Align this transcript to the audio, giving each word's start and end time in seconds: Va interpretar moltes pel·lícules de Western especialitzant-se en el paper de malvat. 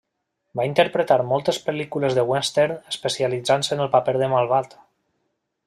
Va 0.59 0.63
interpretar 0.67 1.17
moltes 1.31 1.59
pel·lícules 1.67 2.17
de 2.19 2.23
Western 2.31 2.79
especialitzant-se 2.95 3.77
en 3.77 3.85
el 3.87 3.93
paper 3.97 4.17
de 4.23 4.31
malvat. 4.37 4.75